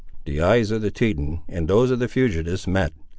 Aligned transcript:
The 0.25 0.41
eyes 0.41 0.71
of 0.71 0.81
the 0.81 0.89
Teton, 0.89 1.41
and 1.47 1.67
those 1.67 1.91
of 1.91 1.99
the 1.99 2.07
fugitives 2.07 2.65
met. 2.65 2.91